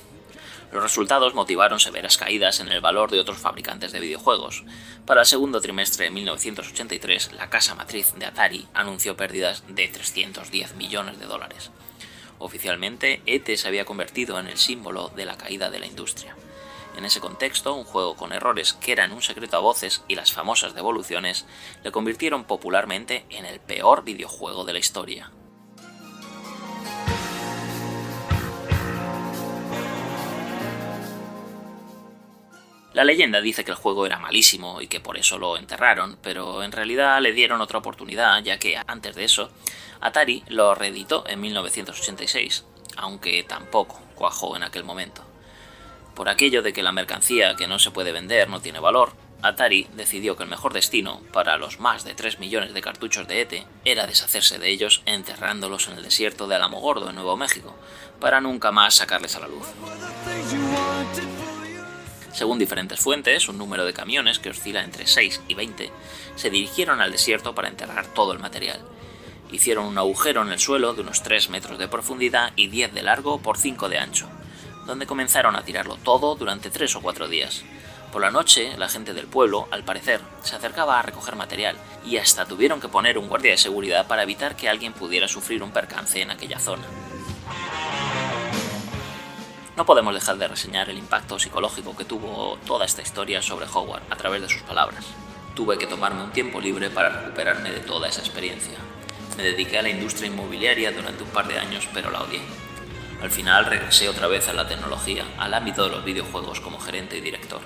Los 0.71 0.83
resultados 0.83 1.33
motivaron 1.33 1.81
severas 1.81 2.19
caídas 2.19 2.61
en 2.61 2.69
el 2.69 2.83
valor 2.83 3.11
de 3.11 3.21
otros 3.21 3.39
fabricantes 3.39 3.91
de 3.91 4.01
videojuegos. 4.01 4.65
Para 5.07 5.23
el 5.23 5.27
segundo 5.27 5.63
trimestre 5.63 6.05
de 6.05 6.11
1983, 6.11 7.33
la 7.33 7.49
casa 7.49 7.75
matriz 7.75 8.13
de 8.19 8.27
Atari 8.27 8.69
anunció 8.75 9.17
pérdidas 9.17 9.65
de 9.69 9.89
310 9.89 10.75
millones 10.75 11.19
de 11.19 11.25
dólares. 11.25 11.71
Oficialmente, 12.39 13.23
ET 13.25 13.57
se 13.57 13.67
había 13.67 13.87
convertido 13.87 14.39
en 14.39 14.49
el 14.49 14.59
símbolo 14.59 15.11
de 15.17 15.25
la 15.25 15.39
caída 15.39 15.71
de 15.71 15.79
la 15.79 15.87
industria. 15.87 16.37
En 16.97 17.05
ese 17.05 17.21
contexto, 17.21 17.75
un 17.75 17.85
juego 17.85 18.17
con 18.17 18.33
errores 18.33 18.73
que 18.73 18.93
eran 18.93 19.13
un 19.13 19.21
secreto 19.21 19.59
a 19.59 19.61
voces 19.61 20.03
y 20.09 20.15
las 20.15 20.33
famosas 20.33 20.75
devoluciones 20.75 21.45
le 21.85 21.93
convirtieron 21.93 22.45
popularmente 22.45 23.27
en 23.29 23.45
el 23.45 23.61
peor 23.61 24.03
videojuego 24.03 24.65
de 24.65 24.73
la 24.73 24.79
historia. 24.79 25.31
La 32.95 33.05
leyenda 33.05 33.43
dice 33.43 33.63
que 33.63 33.73
el 33.73 33.77
juego 33.77 34.07
era 34.07 34.19
malísimo 34.19 34.81
y 34.81 34.87
que 34.87 35.01
por 35.01 35.19
eso 35.19 35.37
lo 35.37 35.59
enterraron, 35.59 36.17
pero 36.23 36.63
en 36.63 36.73
realidad 36.73 37.21
le 37.21 37.33
dieron 37.33 37.61
otra 37.61 37.79
oportunidad, 37.79 38.43
ya 38.43 38.59
que 38.59 38.81
antes 38.87 39.15
de 39.15 39.25
eso, 39.25 39.51
Atari 40.01 40.45
lo 40.49 40.75
reeditó 40.75 41.29
en 41.29 41.43
1986, 41.43 42.65
aunque 42.97 43.43
tampoco 43.43 44.01
cuajó 44.15 44.57
en 44.57 44.63
aquel 44.63 44.85
momento. 44.85 45.26
Por 46.17 46.31
aquello 46.31 46.63
de 46.63 46.73
que 46.73 46.83
la 46.83 46.93
mercancía 46.93 47.57
que 47.57 47.67
no 47.67 47.79
se 47.79 47.91
puede 47.91 48.11
vender 48.11 48.49
no 48.49 48.61
tiene 48.61 48.81
valor, 48.81 49.13
Atari 49.43 49.87
decidió 49.93 50.35
que 50.35 50.45
el 50.45 50.49
mejor 50.49 50.73
destino 50.73 51.21
para 51.31 51.59
los 51.59 51.79
más 51.79 52.05
de 52.05 52.15
3 52.15 52.39
millones 52.39 52.73
de 52.73 52.81
cartuchos 52.81 53.29
de 53.29 53.43
ET 53.43 53.67
era 53.85 54.07
deshacerse 54.07 54.59
de 54.59 54.71
ellos 54.71 55.03
enterrándolos 55.05 55.89
en 55.89 55.99
el 55.99 56.03
desierto 56.03 56.49
de 56.49 56.57
Alamogordo, 56.57 57.11
en 57.11 57.17
Nuevo 57.17 57.37
México, 57.37 57.77
para 58.19 58.41
nunca 58.41 58.73
más 58.73 58.95
sacarles 58.95 59.37
a 59.37 59.41
la 59.41 59.49
luz. 59.49 59.67
Según 62.33 62.59
diferentes 62.59 62.99
fuentes, 62.99 63.51
un 63.51 63.59
número 63.59 63.85
de 63.85 63.93
camiones 63.93 64.39
que 64.39 64.49
oscila 64.49 64.83
entre 64.85 65.07
6 65.07 65.43
y 65.49 65.55
20 65.55 65.93
se 66.35 66.49
dirigieron 66.51 67.03
al 67.03 67.13
desierto 67.13 67.55
para 67.55 67.69
enterrar 67.69 68.07
todo 68.07 68.33
el 68.33 68.39
material. 68.39 68.81
Hicieron 69.53 69.85
un 69.85 69.99
agujero 69.99 70.41
en 70.41 70.51
el 70.51 70.59
suelo 70.59 70.95
de 70.95 71.03
unos 71.03 71.23
3 71.23 71.51
metros 71.51 71.79
de 71.79 71.89
profundidad 71.89 72.55
y 72.57 72.69
10 72.69 72.95
de 72.95 73.03
largo 73.03 73.39
por 73.43 73.59
5 73.59 73.91
de 73.91 73.99
ancho, 73.99 74.31
donde 74.87 75.07
comenzaron 75.07 75.57
a 75.57 75.63
tirarlo 75.63 75.97
todo 75.97 76.35
durante 76.37 76.71
tres 76.71 76.95
o 76.97 77.03
cuatro 77.03 77.29
días. 77.29 77.65
Por 78.13 78.23
la 78.23 78.31
noche, 78.31 78.79
la 78.79 78.89
gente 78.89 79.13
del 79.13 79.27
pueblo, 79.27 79.69
al 79.71 79.85
parecer, 79.85 80.21
se 80.43 80.57
acercaba 80.57 80.99
a 80.99 81.03
recoger 81.03 81.37
material 81.37 81.77
y 82.05 82.17
hasta 82.17 82.47
tuvieron 82.47 82.81
que 82.81 82.89
poner 82.89 83.19
un 83.19 83.29
guardia 83.29 83.51
de 83.51 83.59
seguridad 83.59 84.07
para 84.07 84.23
evitar 84.23 84.57
que 84.57 84.69
alguien 84.69 84.93
pudiera 84.93 85.29
sufrir 85.29 85.63
un 85.63 85.73
percance 85.73 86.23
en 86.23 86.31
aquella 86.31 86.59
zona. 86.59 86.85
No 89.77 89.85
podemos 89.85 90.15
dejar 90.15 90.39
de 90.39 90.49
reseñar 90.49 90.89
el 90.89 90.97
impacto 90.97 91.39
psicológico 91.39 91.95
que 91.95 92.07
tuvo 92.07 92.57
toda 92.67 92.87
esta 92.87 93.03
historia 93.03 93.43
sobre 93.43 93.67
Howard 93.67 94.05
a 94.09 94.17
través 94.17 94.41
de 94.41 94.49
sus 94.49 94.63
palabras. 94.63 95.05
tuve 95.55 95.79
que 95.79 95.87
tomarme 95.87 96.23
un 96.23 96.33
tiempo 96.33 96.61
libre 96.61 96.91
para 96.91 97.09
recuperarme 97.09 97.71
de 97.71 97.81
toda 97.81 98.09
esa 98.09 98.21
experiencia. 98.21 98.77
Me 99.39 99.43
dediqué 99.43 99.79
a 99.79 99.83
la 99.83 99.89
industria 99.89 100.29
inmobiliaria 100.29 100.93
durante 100.93 101.23
un 101.23 101.31
par 101.31 101.49
de 101.49 101.59
años, 101.59 101.89
pero 101.95 102.11
la 102.11 102.23
odié. 102.23 102.66
Al 103.23 103.31
final 103.31 103.65
regresé 103.65 104.09
otra 104.09 104.29
vez 104.29 104.49
a 104.49 104.53
la 104.53 104.69
tecnología, 104.69 105.25
al 105.39 105.55
ámbito 105.55 105.85
de 105.85 105.91
los 105.91 106.05
videojuegos 106.05 106.61
como 106.61 106.79
gerente 106.79 107.17
y 107.17 107.21
director, 107.21 107.61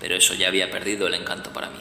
pero 0.00 0.16
eso 0.16 0.34
ya 0.34 0.48
había 0.48 0.70
perdido 0.70 1.06
el 1.06 1.14
encanto 1.14 1.52
para 1.52 1.70
mí. 1.70 1.80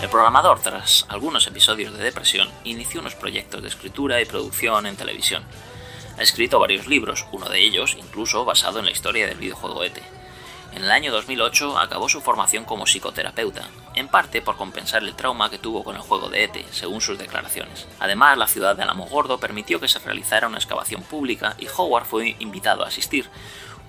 El 0.00 0.08
programador, 0.08 0.60
tras 0.60 1.04
algunos 1.08 1.46
episodios 1.46 1.92
de 1.92 2.02
depresión, 2.02 2.48
inició 2.64 3.00
unos 3.00 3.14
proyectos 3.14 3.60
de 3.60 3.68
escritura 3.68 4.20
y 4.20 4.24
producción 4.24 4.86
en 4.86 4.96
televisión. 4.96 5.42
Ha 6.16 6.22
escrito 6.22 6.58
varios 6.58 6.86
libros, 6.86 7.26
uno 7.32 7.48
de 7.48 7.60
ellos 7.60 7.96
incluso 7.98 8.44
basado 8.44 8.78
en 8.78 8.86
la 8.86 8.90
historia 8.90 9.26
del 9.26 9.38
videojuego 9.38 9.84
ET. 9.84 10.00
En 10.72 10.84
el 10.84 10.90
año 10.90 11.10
2008 11.12 11.78
acabó 11.78 12.08
su 12.08 12.20
formación 12.20 12.64
como 12.64 12.86
psicoterapeuta, 12.86 13.68
en 13.94 14.08
parte 14.08 14.42
por 14.42 14.56
compensar 14.56 15.02
el 15.02 15.14
trauma 15.14 15.50
que 15.50 15.58
tuvo 15.58 15.82
con 15.82 15.96
el 15.96 16.02
juego 16.02 16.28
de 16.28 16.44
ET, 16.44 16.64
según 16.70 17.00
sus 17.00 17.18
declaraciones. 17.18 17.86
Además, 17.98 18.38
la 18.38 18.46
ciudad 18.46 18.76
de 18.76 18.84
Alamogordo 18.84 19.40
permitió 19.40 19.80
que 19.80 19.88
se 19.88 19.98
realizara 19.98 20.46
una 20.46 20.58
excavación 20.58 21.02
pública 21.02 21.56
y 21.58 21.66
Howard 21.66 22.04
fue 22.04 22.36
invitado 22.38 22.84
a 22.84 22.88
asistir, 22.88 23.28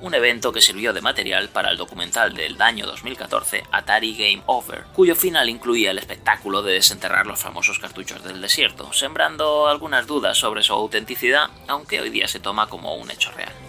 un 0.01 0.13
evento 0.13 0.51
que 0.51 0.61
sirvió 0.61 0.93
de 0.93 1.01
material 1.01 1.49
para 1.49 1.71
el 1.71 1.77
documental 1.77 2.33
del 2.33 2.61
año 2.61 2.85
2014 2.85 3.63
Atari 3.71 4.15
Game 4.15 4.43
Over, 4.45 4.83
cuyo 4.93 5.15
final 5.15 5.49
incluía 5.49 5.91
el 5.91 5.97
espectáculo 5.97 6.61
de 6.61 6.73
desenterrar 6.73 7.27
los 7.27 7.39
famosos 7.39 7.79
cartuchos 7.79 8.23
del 8.23 8.41
desierto, 8.41 8.93
sembrando 8.93 9.67
algunas 9.67 10.07
dudas 10.07 10.37
sobre 10.37 10.63
su 10.63 10.73
autenticidad, 10.73 11.49
aunque 11.67 12.01
hoy 12.01 12.09
día 12.09 12.27
se 12.27 12.39
toma 12.39 12.67
como 12.67 12.95
un 12.95 13.11
hecho 13.11 13.31
real. 13.31 13.68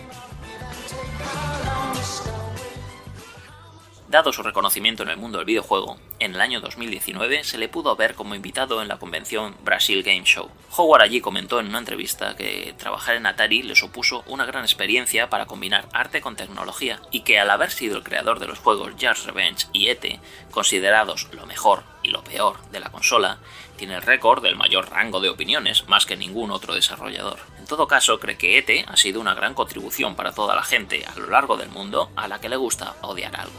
Dado 4.11 4.33
su 4.33 4.43
reconocimiento 4.43 5.05
en 5.05 5.09
el 5.11 5.19
mundo 5.19 5.38
del 5.38 5.45
videojuego, 5.45 5.97
en 6.19 6.35
el 6.35 6.40
año 6.40 6.61
2019 6.61 7.45
se 7.45 7.59
le 7.59 7.69
pudo 7.69 7.95
ver 7.95 8.17
como 8.17 8.35
invitado 8.35 8.83
en 8.83 8.88
la 8.88 8.99
convención 8.99 9.55
Brasil 9.62 10.02
Game 10.02 10.25
Show. 10.25 10.50
Howard 10.76 11.02
allí 11.02 11.21
comentó 11.21 11.61
en 11.61 11.69
una 11.69 11.79
entrevista 11.79 12.35
que 12.35 12.75
trabajar 12.76 13.14
en 13.14 13.26
Atari 13.26 13.62
le 13.62 13.76
supuso 13.76 14.25
una 14.26 14.47
gran 14.47 14.64
experiencia 14.64 15.31
para 15.31 15.47
combinar 15.47 15.89
arte 15.93 16.21
con 16.21 16.34
tecnología 16.34 17.00
y 17.13 17.21
que 17.21 17.39
al 17.39 17.50
haber 17.50 17.71
sido 17.71 17.99
el 17.99 18.02
creador 18.02 18.41
de 18.41 18.49
los 18.49 18.58
juegos 18.58 18.97
Jazz 18.97 19.26
Revenge 19.26 19.69
y 19.73 19.91
ET, 19.91 20.04
considerados 20.50 21.28
lo 21.30 21.47
mejor 21.47 21.84
y 22.02 22.08
lo 22.08 22.25
peor 22.25 22.56
de 22.73 22.80
la 22.80 22.91
consola, 22.91 23.39
tiene 23.76 23.95
el 23.95 24.02
récord 24.02 24.43
del 24.43 24.56
mayor 24.56 24.91
rango 24.91 25.21
de 25.21 25.28
opiniones, 25.28 25.87
más 25.87 26.04
que 26.04 26.17
ningún 26.17 26.50
otro 26.50 26.75
desarrollador. 26.75 27.39
Todo 27.71 27.87
caso, 27.87 28.19
cree 28.19 28.37
que 28.37 28.59
ET 28.59 28.85
ha 28.89 28.97
sido 28.97 29.21
una 29.21 29.33
gran 29.33 29.54
contribución 29.54 30.17
para 30.17 30.33
toda 30.33 30.56
la 30.56 30.65
gente 30.65 31.04
a 31.06 31.17
lo 31.17 31.28
largo 31.28 31.56
del 31.56 31.69
mundo 31.69 32.11
a 32.17 32.26
la 32.26 32.41
que 32.41 32.49
le 32.49 32.56
gusta 32.56 32.97
odiar 33.02 33.37
algo. 33.37 33.54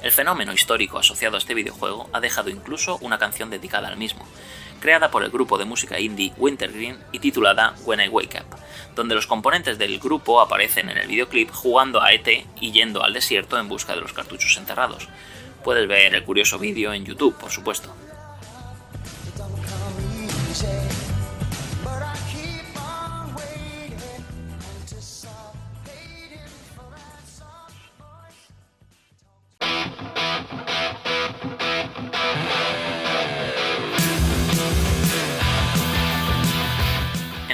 El 0.00 0.12
fenómeno 0.12 0.52
histórico 0.52 1.00
asociado 1.00 1.34
a 1.34 1.38
este 1.38 1.54
videojuego 1.54 2.08
ha 2.12 2.20
dejado 2.20 2.50
incluso 2.50 2.98
una 3.00 3.18
canción 3.18 3.50
dedicada 3.50 3.88
al 3.88 3.96
mismo, 3.96 4.24
creada 4.78 5.10
por 5.10 5.24
el 5.24 5.30
grupo 5.32 5.58
de 5.58 5.64
música 5.64 5.98
indie 5.98 6.32
Wintergreen 6.36 7.02
y 7.10 7.18
titulada 7.18 7.74
When 7.84 7.98
I 7.98 8.06
Wake 8.10 8.38
Up, 8.42 8.60
donde 8.94 9.16
los 9.16 9.26
componentes 9.26 9.76
del 9.76 9.98
grupo 9.98 10.40
aparecen 10.40 10.88
en 10.88 10.98
el 10.98 11.08
videoclip 11.08 11.50
jugando 11.50 12.00
a 12.00 12.12
ET 12.12 12.46
y 12.60 12.70
yendo 12.70 13.02
al 13.02 13.12
desierto 13.12 13.58
en 13.58 13.66
busca 13.66 13.96
de 13.96 14.02
los 14.02 14.12
cartuchos 14.12 14.56
enterrados. 14.56 15.08
Puedes 15.64 15.88
ver 15.88 16.14
el 16.14 16.22
curioso 16.22 16.60
vídeo 16.60 16.92
en 16.92 17.04
YouTube, 17.04 17.36
por 17.36 17.50
supuesto. 17.50 17.92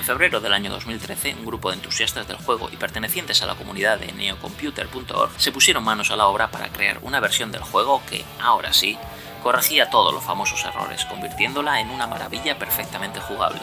En 0.02 0.06
febrero 0.06 0.40
del 0.40 0.52
año 0.52 0.68
2013, 0.72 1.36
un 1.38 1.46
grupo 1.46 1.70
de 1.70 1.76
entusiastas 1.76 2.26
del 2.26 2.36
juego 2.36 2.68
y 2.72 2.76
pertenecientes 2.76 3.40
a 3.40 3.46
la 3.46 3.54
comunidad 3.54 4.00
de 4.00 4.10
neocomputer.org 4.10 5.30
se 5.36 5.52
pusieron 5.52 5.84
manos 5.84 6.10
a 6.10 6.16
la 6.16 6.26
obra 6.26 6.50
para 6.50 6.70
crear 6.70 6.98
una 7.02 7.20
versión 7.20 7.52
del 7.52 7.62
juego 7.62 8.02
que, 8.10 8.24
ahora 8.40 8.72
sí, 8.72 8.98
corregía 9.44 9.90
todos 9.90 10.12
los 10.12 10.24
famosos 10.24 10.64
errores, 10.64 11.04
convirtiéndola 11.04 11.78
en 11.78 11.88
una 11.88 12.08
maravilla 12.08 12.58
perfectamente 12.58 13.20
jugable. 13.20 13.60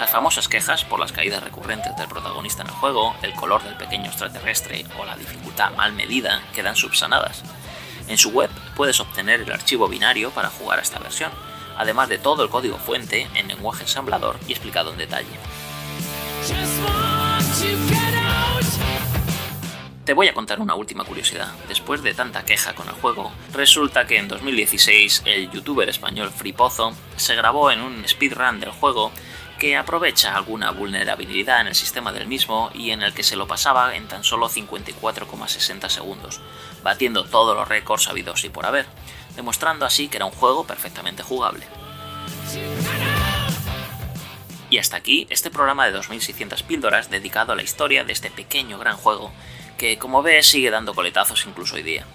Las 0.00 0.10
famosas 0.10 0.48
quejas 0.48 0.84
por 0.84 0.98
las 0.98 1.12
caídas 1.12 1.40
recurrentes 1.40 1.96
del 1.96 2.08
protagonista 2.08 2.62
en 2.62 2.68
el 2.68 2.74
juego, 2.74 3.14
el 3.22 3.34
color 3.34 3.62
del 3.62 3.76
pequeño 3.76 4.06
extraterrestre 4.06 4.84
o 4.98 5.04
la 5.04 5.16
dificultad 5.16 5.70
mal 5.76 5.92
medida 5.92 6.42
quedan 6.52 6.74
subsanadas. 6.74 7.44
En 8.08 8.18
su 8.18 8.30
web 8.30 8.50
puedes 8.74 8.98
obtener 8.98 9.42
el 9.42 9.52
archivo 9.52 9.86
binario 9.86 10.32
para 10.32 10.50
jugar 10.50 10.80
a 10.80 10.82
esta 10.82 10.98
versión, 10.98 11.30
además 11.78 12.08
de 12.08 12.18
todo 12.18 12.42
el 12.42 12.50
código 12.50 12.76
fuente 12.76 13.28
en 13.34 13.46
lenguaje 13.46 13.84
ensamblador 13.84 14.36
y 14.48 14.52
explicado 14.52 14.90
en 14.90 14.98
detalle. 14.98 15.28
Te 20.04 20.14
voy 20.14 20.26
a 20.26 20.34
contar 20.34 20.58
una 20.60 20.74
última 20.74 21.04
curiosidad. 21.04 21.52
Después 21.68 22.02
de 22.02 22.14
tanta 22.14 22.44
queja 22.44 22.74
con 22.74 22.88
el 22.88 22.94
juego, 22.94 23.30
resulta 23.52 24.08
que 24.08 24.18
en 24.18 24.26
2016 24.26 25.22
el 25.24 25.50
youtuber 25.52 25.88
español 25.88 26.30
Fripozo 26.30 26.94
se 27.16 27.36
grabó 27.36 27.70
en 27.70 27.80
un 27.80 28.02
speedrun 28.08 28.58
del 28.58 28.70
juego 28.70 29.12
que 29.60 29.76
aprovecha 29.76 30.34
alguna 30.34 30.72
vulnerabilidad 30.72 31.60
en 31.60 31.68
el 31.68 31.74
sistema 31.76 32.12
del 32.12 32.26
mismo 32.26 32.70
y 32.74 32.90
en 32.90 33.02
el 33.02 33.12
que 33.12 33.22
se 33.22 33.36
lo 33.36 33.46
pasaba 33.46 33.94
en 33.94 34.08
tan 34.08 34.24
solo 34.24 34.48
54,60 34.48 35.88
segundos, 35.88 36.40
batiendo 36.82 37.24
todos 37.24 37.54
los 37.54 37.68
récords 37.68 38.08
habidos 38.08 38.42
y 38.44 38.48
por 38.48 38.66
haber, 38.66 38.86
demostrando 39.36 39.86
así 39.86 40.08
que 40.08 40.16
era 40.16 40.26
un 40.26 40.32
juego 40.32 40.66
perfectamente 40.66 41.22
jugable. 41.22 41.66
Y 44.70 44.78
hasta 44.78 44.96
aquí 44.96 45.26
este 45.30 45.50
programa 45.50 45.84
de 45.84 45.92
2600 45.92 46.62
píldoras 46.62 47.10
dedicado 47.10 47.52
a 47.52 47.56
la 47.56 47.64
historia 47.64 48.04
de 48.04 48.12
este 48.12 48.30
pequeño 48.30 48.78
gran 48.78 48.96
juego 48.96 49.32
que 49.76 49.98
como 49.98 50.22
ves 50.22 50.46
sigue 50.46 50.70
dando 50.70 50.94
coletazos 50.94 51.44
incluso 51.46 51.74
hoy 51.74 51.82
día. 51.82 52.06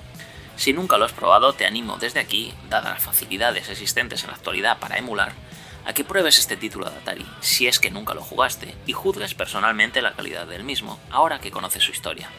Si 0.56 0.72
nunca 0.72 0.98
lo 0.98 1.06
has 1.06 1.12
probado, 1.12 1.54
te 1.54 1.66
animo 1.66 1.98
desde 1.98 2.20
aquí, 2.20 2.54
dadas 2.70 2.94
las 2.94 3.04
facilidades 3.04 3.70
existentes 3.70 4.24
en 4.24 4.30
la 4.30 4.36
actualidad 4.36 4.80
para 4.80 4.98
emular, 4.98 5.34
a 5.84 5.94
que 5.94 6.04
pruebes 6.04 6.38
este 6.38 6.56
título 6.56 6.90
de 6.90 6.96
Atari, 6.96 7.26
si 7.42 7.68
es 7.68 7.80
que 7.80 7.92
nunca 7.92 8.14
lo 8.14 8.22
jugaste, 8.22 8.76
y 8.86 8.94
juzgues 8.94 9.34
personalmente 9.34 10.02
la 10.02 10.14
calidad 10.14 10.48
del 10.48 10.64
mismo, 10.64 11.00
ahora 11.10 11.40
que 11.40 11.52
conoces 11.52 11.84
su 11.84 11.92
historia. 11.92 12.30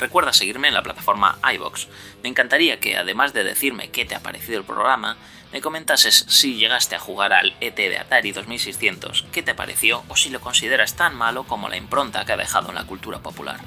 Recuerda 0.00 0.32
seguirme 0.32 0.68
en 0.68 0.74
la 0.74 0.82
plataforma 0.82 1.38
iBox. 1.54 1.86
Me 2.22 2.30
encantaría 2.30 2.80
que, 2.80 2.96
además 2.96 3.34
de 3.34 3.44
decirme 3.44 3.90
qué 3.90 4.06
te 4.06 4.14
ha 4.14 4.20
parecido 4.20 4.58
el 4.58 4.64
programa, 4.64 5.18
me 5.52 5.60
comentases 5.60 6.24
si 6.26 6.54
llegaste 6.54 6.96
a 6.96 6.98
jugar 6.98 7.34
al 7.34 7.54
ET 7.60 7.76
de 7.76 7.98
Atari 7.98 8.32
2600, 8.32 9.26
qué 9.30 9.42
te 9.42 9.54
pareció 9.54 10.02
o 10.08 10.16
si 10.16 10.30
lo 10.30 10.40
consideras 10.40 10.96
tan 10.96 11.14
malo 11.14 11.44
como 11.44 11.68
la 11.68 11.76
impronta 11.76 12.24
que 12.24 12.32
ha 12.32 12.38
dejado 12.38 12.70
en 12.70 12.76
la 12.76 12.86
cultura 12.86 13.18
popular. 13.18 13.60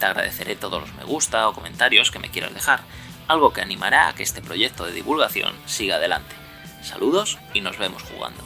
Te 0.00 0.06
agradeceré 0.06 0.56
todos 0.56 0.80
los 0.80 0.94
me 0.94 1.04
gusta 1.04 1.46
o 1.46 1.52
comentarios 1.52 2.10
que 2.10 2.20
me 2.20 2.30
quieras 2.30 2.54
dejar, 2.54 2.80
algo 3.28 3.52
que 3.52 3.60
animará 3.60 4.08
a 4.08 4.14
que 4.14 4.22
este 4.22 4.40
proyecto 4.40 4.86
de 4.86 4.92
divulgación 4.92 5.52
siga 5.66 5.96
adelante. 5.96 6.34
Saludos 6.82 7.38
y 7.52 7.60
nos 7.60 7.76
vemos 7.76 8.02
jugando. 8.02 8.42